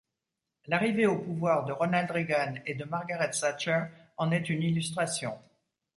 L'arrivée 0.65 1.05
au 1.05 1.19
pouvoir 1.19 1.63
de 1.65 1.73
Ronald 1.73 2.09
Reagan 2.09 2.55
et 2.65 2.73
de 2.73 2.85
Margaret 2.85 3.29
Thatcher 3.39 3.83
en 4.17 4.31
est 4.31 4.49
une 4.49 4.63
illustration. 4.63 5.37